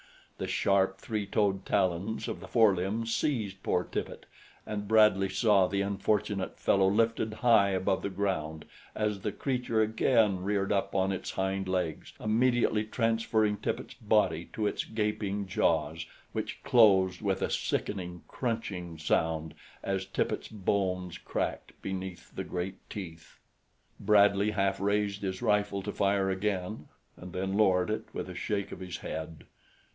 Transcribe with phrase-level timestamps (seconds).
[0.39, 4.25] The sharp, three toed talons of the forelimbs seized poor Tippet,
[4.65, 10.41] and Bradley saw the unfortunate fellow lifted high above the ground as the creature again
[10.43, 16.63] reared up on its hind legs, immediately transferring Tippet's body to its gaping jaws, which
[16.63, 23.37] closed with a sickening, crunching sound as Tippet's bones cracked beneath the great teeth.
[23.99, 28.71] Bradley half raised his rifle to fire again and then lowered it with a shake
[28.71, 29.43] of his head.